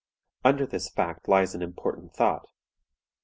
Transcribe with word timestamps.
"Under 0.43 0.65
this 0.65 0.89
fact 0.89 1.27
lies 1.27 1.53
an 1.53 1.61
important 1.61 2.15
thought. 2.15 2.49